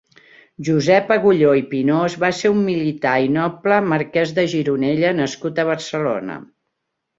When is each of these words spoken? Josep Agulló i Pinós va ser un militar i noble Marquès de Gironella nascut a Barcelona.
Josep 0.69 1.11
Agulló 1.15 1.51
i 1.59 1.63
Pinós 1.73 2.15
va 2.23 2.31
ser 2.39 2.51
un 2.55 2.63
militar 2.71 3.13
i 3.27 3.31
noble 3.37 3.79
Marquès 3.93 4.35
de 4.41 4.49
Gironella 4.57 5.15
nascut 5.23 5.65
a 5.67 5.71
Barcelona. 5.73 6.43